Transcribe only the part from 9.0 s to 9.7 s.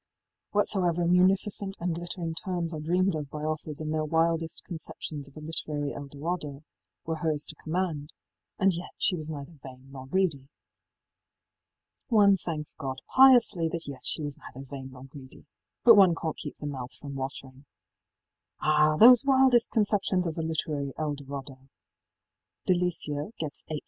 was neither